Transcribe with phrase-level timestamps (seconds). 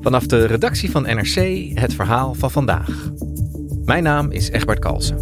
[0.00, 3.10] Vanaf de redactie van NRC het verhaal van vandaag.
[3.84, 5.16] Mijn naam is Egbert Kalsen.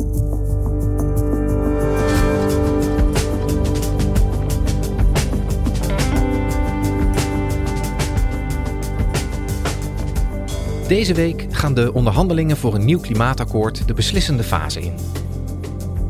[10.89, 14.95] Deze week gaan de onderhandelingen voor een nieuw klimaatakkoord de beslissende fase in.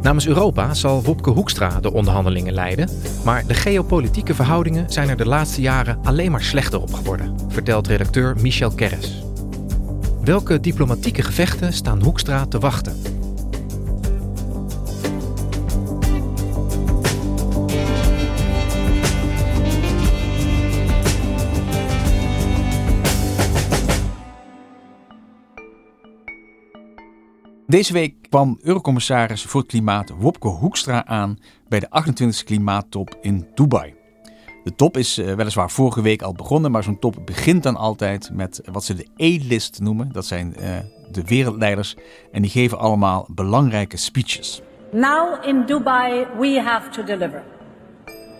[0.03, 2.89] Namens Europa zal Wopke Hoekstra de onderhandelingen leiden,
[3.25, 7.87] maar de geopolitieke verhoudingen zijn er de laatste jaren alleen maar slechter op geworden, vertelt
[7.87, 9.23] redacteur Michel Kerres.
[10.25, 13.20] Welke diplomatieke gevechten staan Hoekstra te wachten?
[27.71, 33.47] Deze week kwam Eurocommissaris voor het Klimaat Wopke Hoekstra aan bij de 28e klimaattop in
[33.55, 33.95] Dubai.
[34.65, 38.31] De top is uh, weliswaar vorige week al begonnen, maar zo'n top begint dan altijd
[38.33, 40.13] met wat ze de A-list noemen.
[40.13, 40.77] Dat zijn uh,
[41.11, 41.97] de wereldleiders
[42.33, 44.63] en die geven allemaal belangrijke speeches.
[44.93, 47.43] Now in Dubai we have to deliver.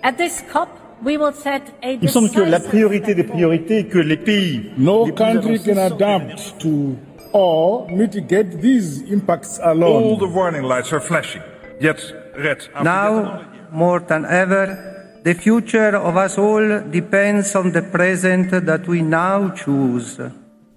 [0.01, 0.69] At this COP
[1.03, 5.13] we will set a Il semble que la priorité des priorités que les pays No
[5.13, 6.97] country can adapt to
[7.33, 10.03] or mitigate these impacts alone.
[10.03, 11.43] All the warning lights are flashing.
[11.81, 14.79] Yet, Red, after Now, more than ever,
[15.23, 20.31] the future of us all depends on the present that we now choose.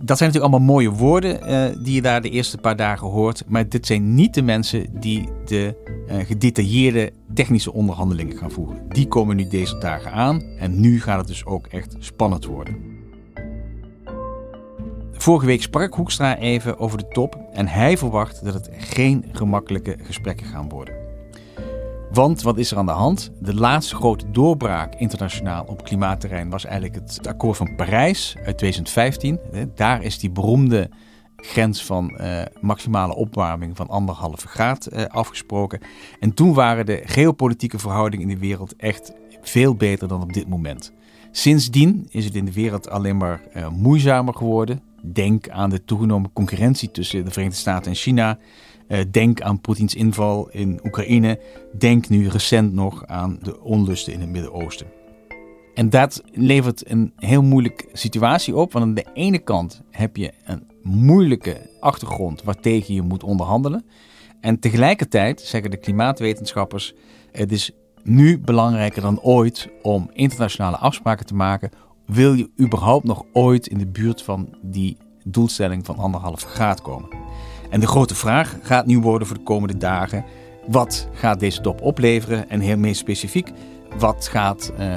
[0.05, 3.43] Dat zijn natuurlijk allemaal mooie woorden eh, die je daar de eerste paar dagen hoort.
[3.47, 5.75] Maar dit zijn niet de mensen die de
[6.07, 8.85] eh, gedetailleerde technische onderhandelingen gaan voeren.
[8.87, 12.92] Die komen nu deze dagen aan en nu gaat het dus ook echt spannend worden.
[15.23, 19.97] Vorige week sprak Hoekstra even over de top en hij verwacht dat het geen gemakkelijke
[20.01, 20.95] gesprekken gaan worden.
[22.11, 23.31] Want wat is er aan de hand?
[23.39, 29.39] De laatste grote doorbraak internationaal op klimaatterrein was eigenlijk het akkoord van Parijs uit 2015.
[29.75, 30.89] Daar is die beroemde
[31.35, 35.79] grens van eh, maximale opwarming van anderhalve graad eh, afgesproken.
[36.19, 40.47] En toen waren de geopolitieke verhoudingen in de wereld echt veel beter dan op dit
[40.47, 40.93] moment.
[41.31, 44.91] Sindsdien is het in de wereld alleen maar eh, moeizamer geworden.
[45.05, 48.37] Denk aan de toegenomen concurrentie tussen de Verenigde Staten en China.
[48.87, 51.39] Eh, denk aan Poetins inval in Oekraïne.
[51.77, 54.87] Denk nu recent nog aan de onlusten in het Midden-Oosten.
[55.73, 58.71] En dat levert een heel moeilijke situatie op.
[58.71, 63.85] Want aan de ene kant heb je een moeilijke achtergrond waartegen je moet onderhandelen.
[64.41, 66.93] En tegelijkertijd zeggen de klimaatwetenschappers:
[67.31, 67.71] het is
[68.03, 71.71] nu belangrijker dan ooit om internationale afspraken te maken.
[72.05, 77.09] Wil je überhaupt nog ooit in de buurt van die doelstelling van anderhalve graad komen?
[77.69, 80.25] En de grote vraag gaat nu worden voor de komende dagen:
[80.67, 82.49] wat gaat deze top opleveren?
[82.49, 83.51] En heel meer specifiek,
[83.97, 84.95] wat gaat eh,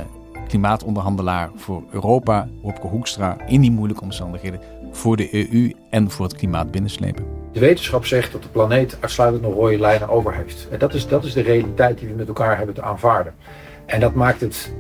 [0.49, 4.61] klimaatonderhandelaar voor Europa, Wopke Hoekstra, in die moeilijke omstandigheden
[4.93, 7.25] voor de EU en voor het klimaat binnenslepen?
[7.53, 10.69] De wetenschap zegt dat de planeet uitsluitend nog rode lijnen over heeft.
[10.71, 13.35] En dat is, dat is de realiteit die we met elkaar hebben te aanvaarden.
[13.87, 14.75] En dat maakt het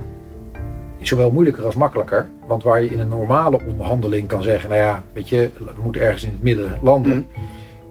[1.00, 2.28] zowel moeilijker als makkelijker.
[2.46, 6.00] Want waar je in een normale onderhandeling kan zeggen, nou ja, weet je, we moeten
[6.02, 7.26] ergens in het midden landen.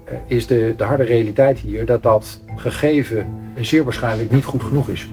[0.05, 3.27] eh, Is de, de harde realiteit hier dat dat gegeven
[3.59, 5.09] zeer waarschijnlijk niet goed genoeg is.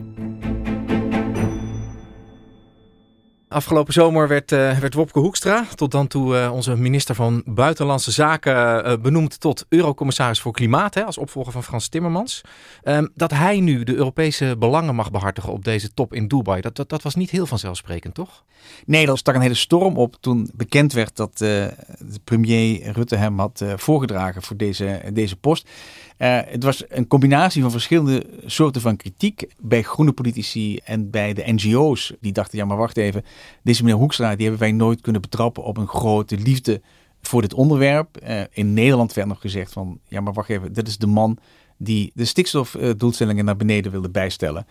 [3.52, 8.10] Afgelopen zomer werd, eh, werd Wopke Hoekstra, tot dan toe eh, onze minister van Buitenlandse
[8.10, 12.40] Zaken, eh, benoemd tot Eurocommissaris voor Klimaat, hè, als opvolger van Frans Timmermans.
[12.82, 16.76] Ehm, dat hij nu de Europese belangen mag behartigen op deze top in Dubai, dat,
[16.76, 18.44] dat, dat was niet heel vanzelfsprekend, toch?
[18.87, 21.75] Nee, er stak een hele storm op toen bekend werd dat de
[22.25, 25.69] premier Rutte hem had voorgedragen voor deze, deze post.
[26.22, 31.32] Eh, het was een combinatie van verschillende soorten van kritiek bij groene politici en bij
[31.32, 32.12] de NGO's.
[32.20, 33.24] Die dachten, ja maar wacht even,
[33.62, 36.80] deze meneer Hoekstra, die hebben wij nooit kunnen betrappen op een grote liefde
[37.20, 38.22] voor dit onderwerp.
[38.22, 41.38] Uh, in Nederland werd nog gezegd van, ja maar wacht even, dit is de man
[41.76, 44.66] die de stikstofdoelstellingen naar beneden wilde bijstellen.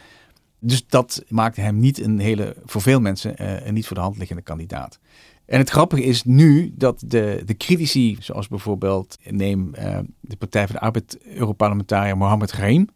[0.59, 4.03] Dus dat maakte hem niet een hele, voor veel mensen, uh, een niet voor de
[4.03, 4.99] hand liggende kandidaat.
[5.51, 10.65] En het grappige is nu dat de, de critici, zoals bijvoorbeeld, neem uh, de Partij
[10.65, 12.87] van de Arbeid Europarlementariër Mohammed Grahim,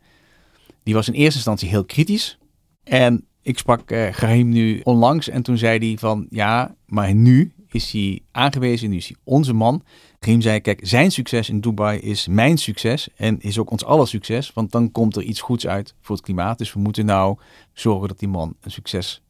[0.83, 2.37] die was in eerste instantie heel kritisch.
[2.83, 7.53] En ik sprak uh, Grahim nu onlangs en toen zei hij van ja, maar nu
[7.67, 9.83] is hij aangewezen, nu is hij onze man.
[10.19, 14.07] Grahim zei, kijk, zijn succes in Dubai is mijn succes en is ook ons aller
[14.07, 16.57] succes, want dan komt er iets goeds uit voor het klimaat.
[16.57, 17.37] Dus we moeten nou
[17.73, 19.21] zorgen dat die man een succes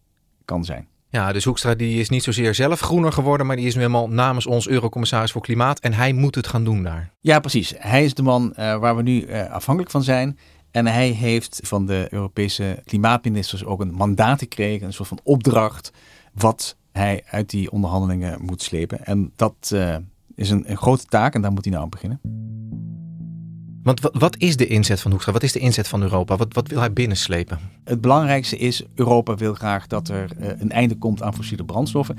[0.45, 0.87] kan zijn.
[1.15, 4.09] Ja, dus Hoekstra die is niet zozeer zelf groener geworden, maar die is nu helemaal
[4.09, 7.09] namens ons Eurocommissaris voor Klimaat en hij moet het gaan doen daar.
[7.19, 7.73] Ja, precies.
[7.77, 10.37] Hij is de man uh, waar we nu uh, afhankelijk van zijn.
[10.71, 15.91] En hij heeft van de Europese klimaatministers ook een mandaat gekregen, een soort van opdracht,
[16.33, 19.05] wat hij uit die onderhandelingen moet slepen.
[19.05, 19.95] En dat uh,
[20.35, 22.19] is een, een, grote taak en daar moet hij nou aan beginnen.
[23.85, 25.33] Want wat, is de inzet van Hoekstra?
[25.33, 26.35] Wat is de inzet van Europa?
[26.37, 27.59] Wat, wat wil hij binnenslepen?
[27.83, 32.17] Het belangrijkste is, Europa wil graag dat er uh, een einde komt aan fossiele brandstoffen.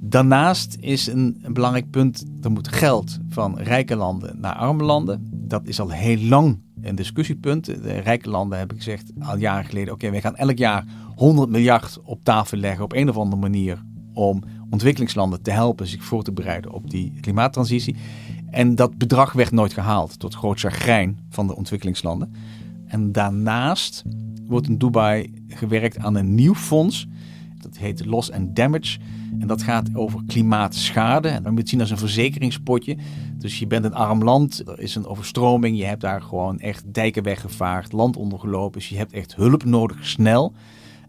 [0.00, 5.28] Daarnaast is een, belangrijk punt, er moet geld van rijke landen naar arme landen.
[5.30, 7.64] Dat is al heel lang een discussiepunt.
[7.64, 10.84] De rijke landen hebben gezegd al jaren geleden, oké, wij gaan elk jaar
[11.16, 13.82] 100 miljard op tafel leggen op een of andere manier
[14.12, 17.96] om ontwikkelingslanden te helpen zich voor te bereiden op die klimaattransitie.
[18.50, 22.34] En dat bedrag werd nooit gehaald, tot groot chagrijn van de ontwikkelingslanden.
[22.86, 24.04] En daarnaast
[24.46, 27.06] wordt in Dubai gewerkt aan een nieuw fonds.
[27.60, 28.98] Dat heet Loss and Damage.
[29.38, 31.28] En dat gaat over klimaatschade.
[31.28, 32.96] En dan moet je het zien als een verzekeringspotje.
[33.38, 35.78] Dus je bent een arm land, er is een overstroming.
[35.78, 38.78] Je hebt daar gewoon echt dijken weggevaagd, land ondergelopen.
[38.78, 40.54] Dus je hebt echt hulp nodig, snel.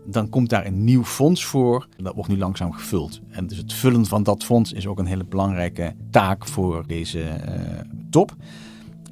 [0.06, 1.88] Dan komt daar een nieuw fonds voor.
[1.98, 3.22] Dat wordt nu langzaam gevuld.
[3.30, 7.20] En dus het vullen van dat fonds is ook een hele belangrijke taak voor deze
[7.20, 8.36] uh, top.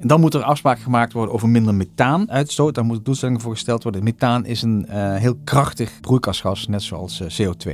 [0.00, 2.74] En dan moet er afspraken gemaakt worden over minder methaanuitstoot.
[2.74, 4.04] Daar moeten doelstellingen voor gesteld worden.
[4.04, 7.72] Methaan is een uh, heel krachtig broeikasgas, net zoals uh, CO2.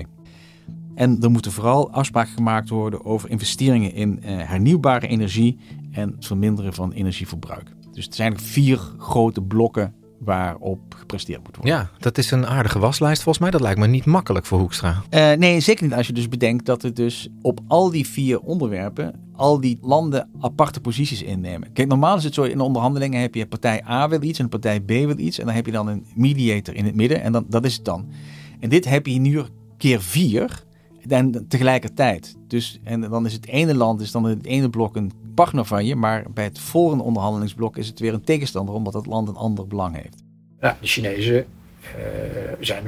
[0.94, 5.58] En er moeten vooral afspraken gemaakt worden over investeringen in hernieuwbare energie
[5.90, 7.72] en het verminderen van energieverbruik.
[7.92, 11.74] Dus er zijn vier grote blokken waarop gepresteerd moet worden.
[11.74, 13.52] Ja, dat is een aardige waslijst volgens mij.
[13.52, 15.02] Dat lijkt me niet makkelijk voor Hoekstra.
[15.10, 18.40] Uh, nee, zeker niet als je dus bedenkt dat er dus op al die vier
[18.40, 21.72] onderwerpen al die landen aparte posities innemen.
[21.72, 24.80] Kijk, normaal is het zo in onderhandelingen heb je partij A wil iets en partij
[24.80, 25.38] B wil iets.
[25.38, 27.84] En dan heb je dan een mediator in het midden en dan, dat is het
[27.84, 28.06] dan.
[28.60, 29.42] En dit heb je nu
[29.76, 30.64] keer vier
[31.08, 32.36] en tegelijkertijd.
[32.48, 35.86] Dus, en dan is het ene land, is dan het ene blok een partner van
[35.86, 39.36] je, maar bij het volgende onderhandelingsblok is het weer een tegenstander, omdat het land een
[39.36, 40.22] ander belang heeft.
[40.60, 41.44] Ja, de Chinezen uh,
[42.60, 42.82] zijn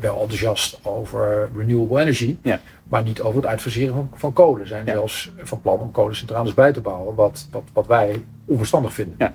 [0.00, 2.60] wel enthousiast over renewable energy, ja.
[2.84, 4.68] maar niet over het uitfaseren van, van kolen.
[4.68, 4.92] Zijn ja.
[4.92, 9.14] zelfs van plan om kolencentrales bij te bouwen, wat, wat, wat wij onverstandig vinden.
[9.18, 9.34] Ja.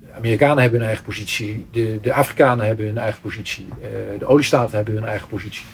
[0.00, 4.26] De Amerikanen hebben hun eigen positie, de, de Afrikanen hebben hun eigen positie, uh, de
[4.26, 5.64] oliestaten hebben hun eigen positie.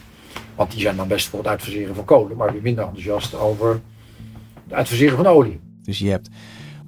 [0.55, 3.81] Want die zijn dan best voor het uitfaseren van kolen, maar weer minder enthousiast over
[4.73, 5.61] het uitfaseren van olie.
[5.83, 6.29] Dus je hebt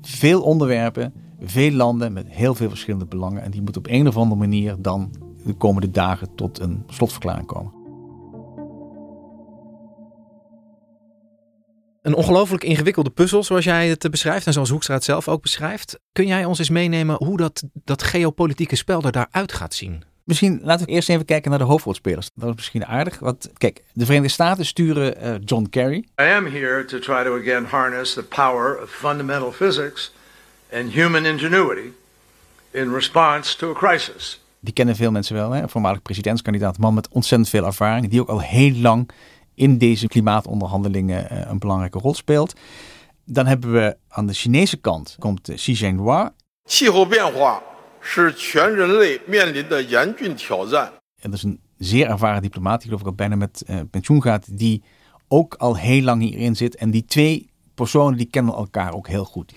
[0.03, 3.43] veel onderwerpen, veel landen met heel veel verschillende belangen.
[3.43, 5.15] En die moeten op een of andere manier dan
[5.45, 7.73] de komende dagen tot een slotverklaring komen.
[12.03, 16.01] Een ongelooflijk ingewikkelde puzzel, zoals jij het beschrijft en zoals Hoekstra het zelf ook beschrijft.
[16.13, 20.14] Kun jij ons eens meenemen hoe dat, dat geopolitieke spel er daaruit gaat zien?
[20.24, 22.30] Misschien laten we eerst even kijken naar de hoofdrolspelers.
[22.36, 23.20] Dat is misschien aardig.
[23.20, 25.98] Want kijk, de Verenigde Staten sturen uh, John Kerry.
[25.98, 30.14] I am here to try to again harness the power of fundamental physics
[30.74, 31.92] and human ingenuity
[32.72, 34.42] in response to a crisis.
[34.60, 35.62] Die kennen veel mensen wel, hè?
[35.62, 39.10] Een voormalig presidentskandidaat, een man met ontzettend veel ervaring, die ook al heel lang
[39.56, 42.54] in deze klimaatonderhandelingen uh, een belangrijke rol speelt.
[43.26, 46.32] Dan hebben we aan de Chinese kant komt uh, Xi Jinping.
[46.70, 47.62] 气候变化
[48.04, 50.92] 是全人类面临的严峻挑战。
[51.20, 54.22] En dat is een zeer ervaren diplomaat, die geloof ik al bijna met uh, pensioen
[54.22, 54.84] gaat, die
[55.28, 56.76] ook al heel lang hierin zit.
[56.76, 59.54] En die twee personen die kennen elkaar ook heel goed.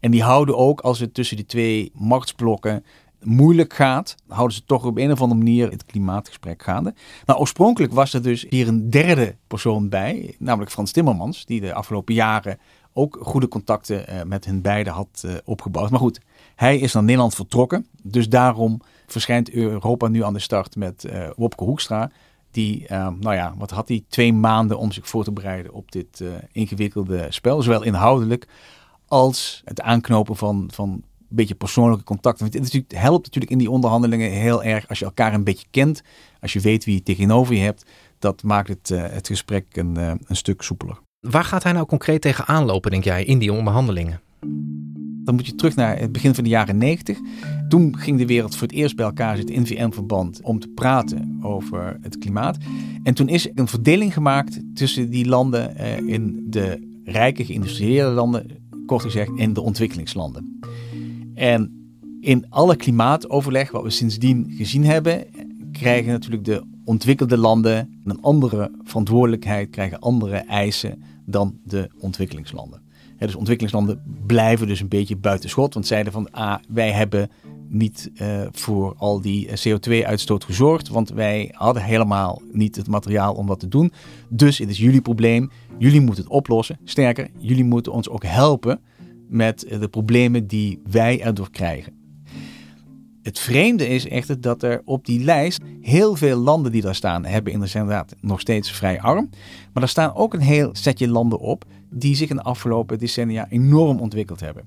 [0.00, 2.84] En die houden ook, als het tussen die twee machtsblokken
[3.22, 6.94] moeilijk gaat, houden ze toch op een of andere manier het klimaatgesprek gaande.
[7.26, 11.74] Nou, oorspronkelijk was er dus hier een derde persoon bij, namelijk Frans Timmermans, die de
[11.74, 12.58] afgelopen jaren
[12.92, 15.90] ook goede contacten uh, met hen beiden had uh, opgebouwd.
[15.90, 16.20] Maar goed,
[16.59, 17.87] hij is naar Nederland vertrokken.
[18.03, 22.11] Dus daarom verschijnt Europa nu aan de start met uh, Wopke Hoekstra.
[22.51, 24.03] Die, nou ja, wat had hij?
[24.07, 27.61] Twee maanden om zich voor te bereiden op dit ingewikkelde spel.
[27.61, 28.47] Zowel inhoudelijk
[29.07, 32.51] als het aanknopen van, van beetje persoonlijke contacten.
[32.51, 36.01] Want het, helpt natuurlijk in die onderhandelingen heel erg als je elkaar een beetje kent.
[36.41, 37.85] Als je weet wie je tegenover je hebt.
[38.19, 40.99] Dat maakt het, het gesprek een, een stuk soepeler.
[41.19, 44.21] Waar gaat hij nou concreet tegen aanlopen, denk jij, in die onderhandelingen?
[45.29, 47.17] Dan moet je terug naar het begin van de jaren 90.
[47.67, 51.39] Toen ging de wereld voor het eerst bij elkaar zitten in VN-verband om te praten
[51.41, 52.57] over het klimaat.
[53.03, 58.45] En toen is een verdeling gemaakt tussen die landen uh, in de rijke geïndustrialiseerde landen,
[58.85, 60.59] kort gezegd, en de ontwikkelingslanden.
[61.33, 65.25] En in alle klimaatoverleg wat we sindsdien gezien hebben,
[65.71, 72.87] krijgen natuurlijk de ontwikkelde landen een andere verantwoordelijkheid, krijgen andere eisen dan de ontwikkelingslanden.
[73.27, 77.29] Dus ontwikkelingslanden blijven dus een beetje buitenschot, want zeiden van ah, wij hebben
[77.67, 83.47] niet uh, voor al die CO2-uitstoot gezorgd, want wij hadden helemaal niet het materiaal om
[83.47, 83.91] dat te doen.
[84.29, 86.79] Dus het is jullie probleem, jullie moeten het oplossen.
[86.83, 88.79] Sterker, jullie moeten ons ook helpen
[89.27, 91.93] met de problemen die wij erdoor krijgen.
[93.21, 97.25] Het vreemde is echter dat er op die lijst heel veel landen die daar staan,
[97.25, 99.29] hebben inderdaad nog steeds vrij arm.
[99.73, 103.49] Maar er staan ook een heel setje landen op die zich in de afgelopen decennia
[103.49, 104.65] enorm ontwikkeld hebben.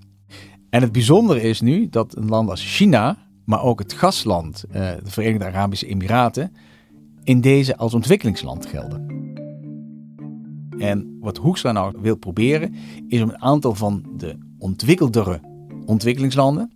[0.71, 4.91] En het bijzondere is nu dat een land als China, maar ook het gastland, eh,
[5.03, 6.53] de Verenigde Arabische Emiraten,
[7.25, 9.07] in deze als ontwikkelingsland gelden.
[10.79, 12.75] En wat Hoekstra nou wil proberen,
[13.09, 15.41] is om een aantal van de ontwikkeldere
[15.87, 16.73] ontwikkelingslanden,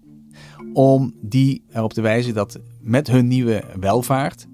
[0.72, 4.46] om die erop te wijzen dat met hun nieuwe welvaart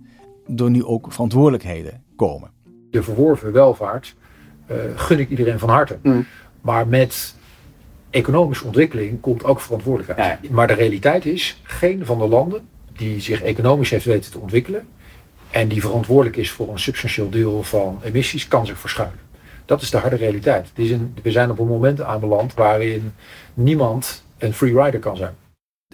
[0.56, 2.50] er nu ook verantwoordelijkheden komen.
[2.90, 4.16] De verworven welvaart
[4.96, 5.98] gun ik iedereen van harte.
[6.02, 6.26] Mm.
[6.60, 7.34] Maar met
[8.10, 10.50] economische ontwikkeling komt ook verantwoordelijkheid.
[10.50, 14.86] Maar de realiteit is, geen van de landen die zich economisch heeft weten te ontwikkelen
[15.50, 19.18] en die verantwoordelijk is voor een substantieel deel van emissies, kan zich verschuilen.
[19.64, 20.70] Dat is de harde realiteit.
[20.74, 23.12] is een, we zijn op een moment aanbeland waarin
[23.54, 25.34] niemand een free rider kan zijn.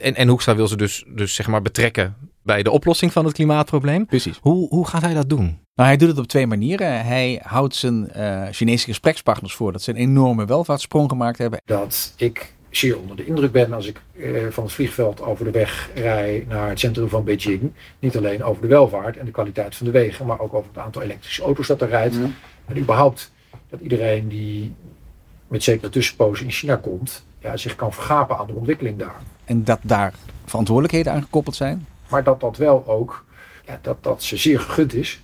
[0.00, 2.16] En, en Hoekstra wil ze dus, dus zeg maar betrekken
[2.48, 4.06] bij de oplossing van het klimaatprobleem.
[4.06, 4.38] Precies.
[4.40, 5.58] Hoe, hoe gaat hij dat doen?
[5.74, 7.04] Nou, hij doet het op twee manieren.
[7.04, 11.60] Hij houdt zijn uh, Chinese gesprekspartners voor dat ze een enorme welvaartssprong gemaakt hebben.
[11.64, 15.50] Dat ik zeer onder de indruk ben als ik uh, van het vliegveld over de
[15.50, 17.72] weg rij naar het centrum van Beijing.
[17.98, 20.82] Niet alleen over de welvaart en de kwaliteit van de wegen, maar ook over het
[20.82, 22.16] aantal elektrische auto's dat er rijdt.
[22.66, 23.32] En überhaupt
[23.68, 24.74] dat iedereen die
[25.48, 29.20] met zekere tussenpozen in China komt, ja, zich kan vergapen aan de ontwikkeling daar.
[29.44, 30.14] En dat daar
[30.44, 31.86] verantwoordelijkheden aan gekoppeld zijn?
[32.08, 33.24] Maar dat dat wel ook,
[33.66, 35.20] ja, dat dat ze zeer gegund is.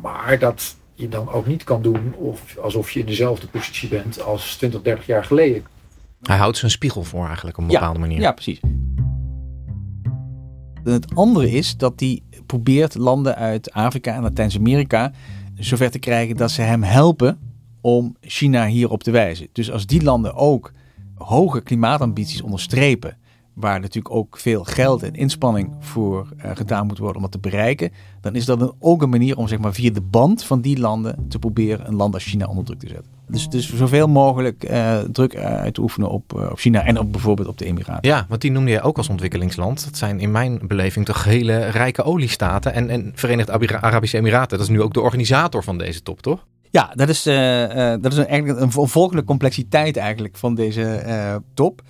[0.00, 4.22] Maar dat je dan ook niet kan doen of alsof je in dezelfde positie bent
[4.22, 5.64] als 20, 30 jaar geleden.
[6.22, 8.20] Hij houdt zijn spiegel voor eigenlijk op een bepaalde manier.
[8.20, 8.60] Ja, precies.
[10.84, 15.12] En het andere is dat hij probeert landen uit Afrika en Latijns-Amerika
[15.54, 17.38] zover te krijgen dat ze hem helpen
[17.80, 19.48] om China hierop te wijzen.
[19.52, 20.72] Dus als die landen ook
[21.14, 23.16] hoge klimaatambities onderstrepen,
[23.54, 27.38] waar natuurlijk ook veel geld en inspanning voor uh, gedaan moet worden om dat te
[27.38, 30.60] bereiken, dan is dat een, ook een manier om zeg maar, via de band van
[30.60, 33.12] die landen te proberen een land als China onder druk te zetten.
[33.28, 37.12] Dus, dus zoveel mogelijk uh, druk uit te oefenen op, uh, op China en op
[37.12, 38.10] bijvoorbeeld op de Emiraten.
[38.10, 39.84] Ja, want die noemde je ook als ontwikkelingsland.
[39.84, 42.74] Dat zijn in mijn beleving toch hele rijke oliestaten.
[42.74, 46.46] En, en Verenigde Arabische Emiraten, dat is nu ook de organisator van deze top, toch?
[46.70, 51.82] Ja, dat is, dat is eigenlijk een volgende complexiteit eigenlijk van deze top.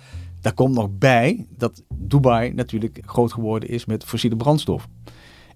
[0.45, 4.87] Daar komt nog bij dat Dubai natuurlijk groot geworden is met fossiele brandstof.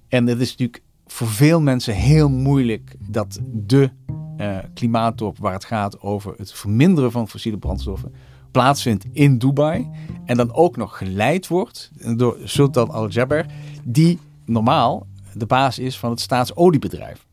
[0.08, 3.90] En het is natuurlijk voor veel mensen heel moeilijk dat de
[4.38, 8.14] uh, waar het gaat over het verminderen van fossiele brandstoffen
[8.52, 9.90] plaatsvindt in Dubai.
[10.26, 13.46] En dan ook nog geleid wordt door Sultan Al-Jaber,
[13.84, 17.28] die normaal de baas is van het staatsoliebedrijf.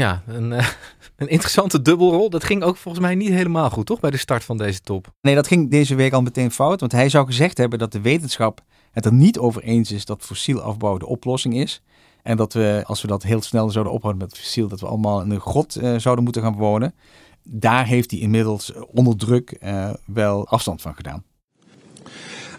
[0.00, 0.68] Ja, een, uh,
[1.16, 2.30] een interessante dubbelrol.
[2.30, 4.00] Dat ging ook volgens mij niet helemaal goed, toch?
[4.00, 5.12] Bij de start van deze top.
[5.20, 6.80] Nee, dat ging deze week al meteen fout.
[6.80, 10.22] Want hij zou gezegd hebben dat de wetenschap het er niet over eens is dat
[10.22, 11.82] fossiel afbouw de oplossing is.
[12.22, 15.20] En dat we, als we dat heel snel zouden ophouden met fossiel, dat we allemaal
[15.20, 16.94] in een grot uh, zouden moeten gaan wonen.
[17.42, 21.24] Daar heeft hij inmiddels onder druk uh, wel afstand van gedaan.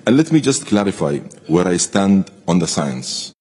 [0.03, 3.33] And let me just clarify where I stand on the science.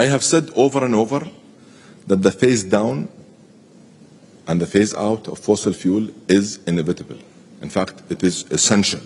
[0.00, 1.30] I have said over and over
[2.06, 3.08] that the phase down
[4.48, 7.16] and the phase out of fossil fuel is inevitable.
[7.60, 9.00] In fact, it is essential.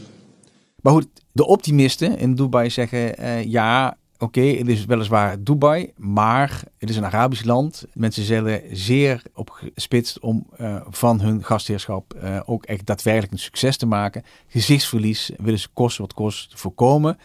[0.81, 6.63] Maar goed, de optimisten in Dubai zeggen uh, ja, oké, het is weliswaar Dubai, maar
[6.79, 7.85] het is een Arabisch land.
[7.95, 13.77] Mensen zullen zeer opgespitst om uh, van hun gastheerschap uh, ook echt daadwerkelijk een succes
[13.77, 14.23] te maken.
[14.47, 17.19] Gezichtsverlies willen ze kost wat kost voorkomen.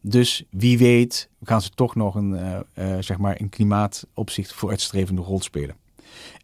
[0.00, 2.64] Dus wie weet gaan ze toch nog een,
[3.00, 5.76] zeg maar in klimaatopzicht vooruitstrevende rol spelen.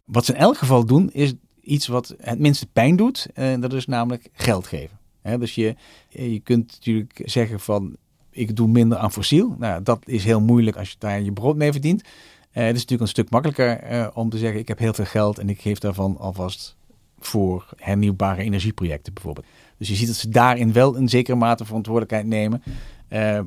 [0.08, 3.26] Wat ze in elk geval doen is iets wat het minste pijn doet.
[3.34, 4.98] En dat is namelijk geld geven.
[5.22, 5.76] dus je,
[6.08, 7.96] je kunt natuurlijk zeggen van
[8.30, 9.56] ik doe minder aan fossiel.
[9.58, 12.02] Nou, dat is heel moeilijk als je daar je brood mee verdient.
[12.50, 15.48] het is natuurlijk een stuk makkelijker om te zeggen ik heb heel veel geld en
[15.48, 16.76] ik geef daarvan alvast
[17.18, 19.46] voor hernieuwbare energieprojecten bijvoorbeeld.
[19.78, 22.62] Dus je ziet dat ze daarin wel een zekere mate verantwoordelijkheid nemen.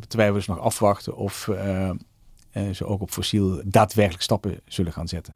[0.07, 1.49] Terwijl we dus nog afwachten of
[2.71, 5.33] ze ook op fossiel daadwerkelijk stappen zullen gaan zetten.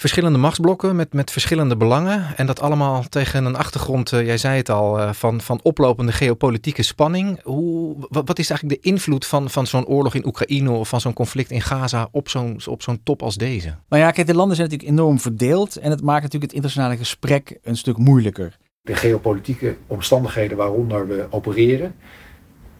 [0.00, 2.36] Verschillende machtsblokken met, met verschillende belangen.
[2.36, 7.42] En dat allemaal tegen een achtergrond, jij zei het al, van, van oplopende geopolitieke spanning.
[7.42, 11.12] Hoe, wat, is eigenlijk de invloed van, van zo'n oorlog in Oekraïne of van zo'n
[11.12, 13.74] conflict in Gaza op zo'n op zo'n top als deze?
[13.88, 15.76] Nou ja, kijk, de landen zijn natuurlijk enorm verdeeld.
[15.76, 18.56] En het maakt natuurlijk het internationale gesprek een stuk moeilijker.
[18.82, 21.94] De geopolitieke omstandigheden waaronder we opereren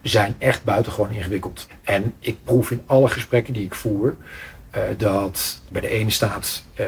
[0.01, 1.67] zijn echt buitengewoon ingewikkeld.
[1.83, 4.15] En ik proef in alle gesprekken die ik voer
[4.75, 6.87] uh, dat bij de ene staat uh,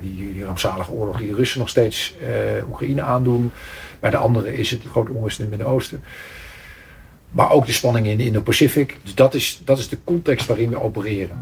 [0.00, 3.50] die, die, rampzalige oorlog die de Russen nog steeds uh, Oekraïne aandoen.
[4.00, 6.02] Bij de andere is het grote onrust in het Midden-Oosten.
[7.30, 8.96] Maar ook de spanningen in de Indo-Pacific.
[9.02, 11.36] Dus dat is, dat is de context waarin we opereren.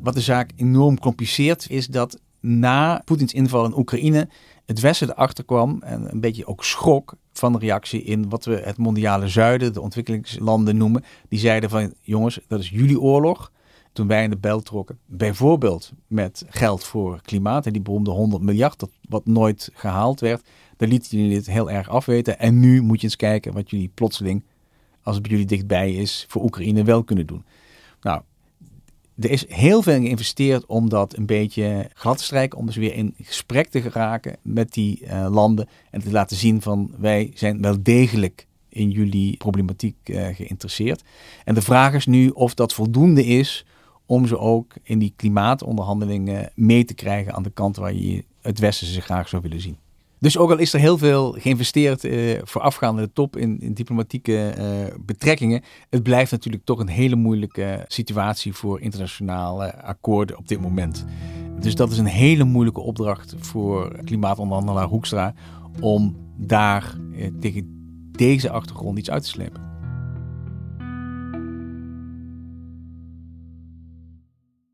[0.00, 4.28] Wat de zaak enorm compliceert is dat na Poetins inval in Oekraïne
[4.66, 8.60] het Westen erachter kwam en een beetje ook schrok van de reactie in wat we
[8.64, 11.04] het mondiale zuiden, de ontwikkelingslanden noemen.
[11.28, 13.52] Die zeiden van jongens, dat is jullie oorlog.
[13.92, 18.42] Toen wij in de bel trokken, bijvoorbeeld met geld voor klimaat en die beroemde 100
[18.42, 22.38] miljard, dat wat nooit gehaald werd, daar lieten jullie het heel erg afweten.
[22.38, 24.44] En nu moet je eens kijken wat jullie plotseling,
[25.02, 27.44] als het bij jullie dichtbij is, voor Oekraïne wel kunnen doen.
[28.00, 28.20] Nou,
[29.18, 32.58] er is heel veel geïnvesteerd om dat een beetje glad te strijken.
[32.58, 35.68] Om dus weer in gesprek te geraken met die uh, landen.
[35.90, 41.02] En te laten zien van wij zijn wel degelijk in jullie problematiek uh, geïnteresseerd.
[41.44, 43.66] En de vraag is nu of dat voldoende is
[44.06, 48.58] om ze ook in die klimaatonderhandelingen mee te krijgen aan de kant waar je het
[48.58, 49.76] Westen ze graag zou willen zien.
[50.26, 54.54] Dus ook al is er heel veel geïnvesteerd uh, voorafgaande de top in, in diplomatieke
[54.58, 60.60] uh, betrekkingen, het blijft natuurlijk toch een hele moeilijke situatie voor internationale akkoorden op dit
[60.60, 61.04] moment.
[61.60, 65.34] Dus dat is een hele moeilijke opdracht voor klimaatonderhandelaar Hoekstra
[65.80, 67.66] om daar uh, tegen
[68.12, 69.65] deze achtergrond iets uit te slepen.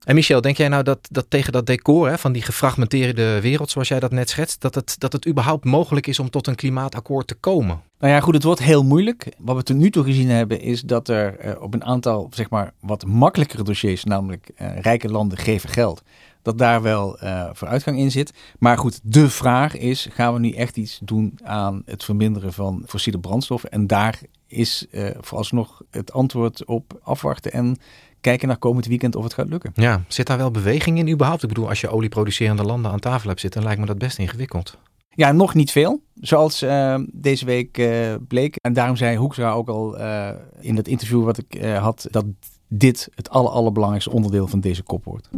[0.04, 3.70] En Michel, denk jij nou dat, dat tegen dat decor hè, van die gefragmenteerde wereld,
[3.70, 6.54] zoals jij dat net schetst, dat het, dat het überhaupt mogelijk is om tot een
[6.54, 7.80] klimaatakkoord te komen?
[7.98, 9.34] Nou ja, goed, het wordt heel moeilijk.
[9.38, 12.50] Wat we tot nu toe gezien hebben, is dat er uh, op een aantal, zeg
[12.50, 16.02] maar, wat makkelijkere dossiers, namelijk uh, rijke landen geven geld,
[16.42, 18.32] dat daar wel uh, vooruitgang in zit.
[18.58, 22.82] Maar goed, de vraag is, gaan we nu echt iets doen aan het verminderen van
[22.86, 23.70] fossiele brandstoffen?
[23.70, 24.86] En daar is
[25.20, 27.76] vooralsnog het antwoord op afwachten en
[28.22, 29.70] kijken naar komend weekend of het gaat lukken.
[29.74, 31.42] Ja, zit daar wel beweging in überhaupt?
[31.42, 34.18] Ik bedoel, als je olieproducerende landen aan tafel hebt zitten, dan lijkt me dat best
[34.18, 34.78] ingewikkeld.
[35.14, 36.02] Ja, nog niet veel.
[36.14, 38.56] Zoals uh, deze week uh, bleek.
[38.56, 40.28] En daarom zei Hoekstra ook al uh,
[40.60, 42.24] in het interview wat ik had, dat
[42.68, 45.28] dit het aller, allerbelangrijkste onderdeel van deze kop wordt.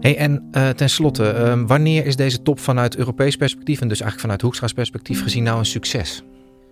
[0.00, 4.20] Hey, en ten slotte, ehm, wanneer is deze top vanuit Europees perspectief en dus eigenlijk
[4.20, 6.24] vanuit Hoekstra's perspectief gezien nou een succes?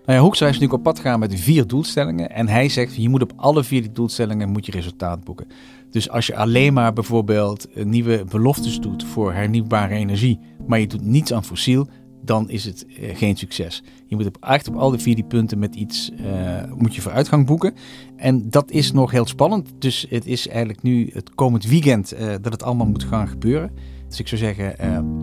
[0.05, 2.31] Nou ja, Hoekstra is natuurlijk op pad gegaan met vier doelstellingen.
[2.31, 5.47] En hij zegt, je moet op alle vier die doelstellingen moet je resultaat boeken.
[5.91, 11.05] Dus als je alleen maar bijvoorbeeld nieuwe beloftes doet voor hernieuwbare energie, maar je doet
[11.05, 11.89] niets aan fossiel,
[12.23, 13.83] dan is het eh, geen succes.
[14.07, 17.75] Je moet echt op alle vier die punten met iets uh, moet je vooruitgang boeken.
[18.17, 19.69] En dat is nog heel spannend.
[19.79, 23.71] Dus het is eigenlijk nu het komend weekend dat het allemaal moet gaan gebeuren.
[24.09, 24.75] Dus ik zou zeggen,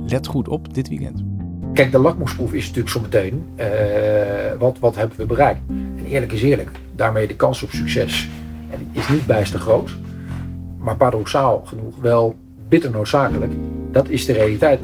[0.08, 1.31] let goed op dit weekend.
[1.74, 3.66] Kijk, de lakmoesproef is natuurlijk zometeen uh,
[4.60, 5.60] wat, wat hebben we bereikt.
[5.70, 8.30] En eerlijk is eerlijk, daarmee de kans op succes
[8.92, 9.90] is niet bijster groot,
[10.78, 12.36] maar paradoxaal genoeg wel
[12.68, 13.52] bitter noodzakelijk.
[13.92, 14.80] Dat is de realiteit.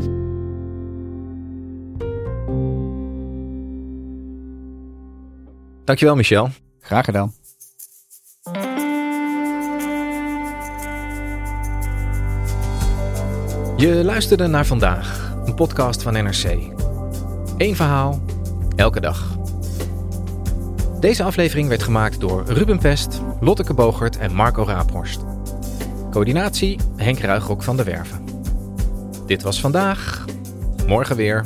[5.83, 6.49] Dankjewel Michel.
[6.79, 7.33] Graag gedaan.
[13.77, 16.76] Je luisterde naar vandaag, een podcast van NRC.
[17.57, 18.21] Eén verhaal,
[18.75, 19.37] elke dag.
[20.99, 25.19] Deze aflevering werd gemaakt door Ruben Pest, Lotteke Bogert en Marco Raaphorst.
[26.11, 28.25] Coördinatie Henk Ruigrok van de Werven.
[29.25, 30.25] Dit was vandaag.
[30.87, 31.45] Morgen weer.